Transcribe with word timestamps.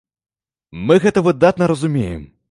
Мы 0.89 0.97
гэта 1.03 1.23
выдатна 1.27 1.67
разумеем. 1.73 2.21